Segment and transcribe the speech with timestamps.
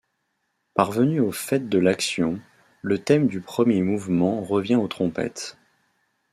[0.73, 2.41] Parvenu au faîte de l'action,
[2.81, 5.59] le thème du premier mouvement revient aux trompettes.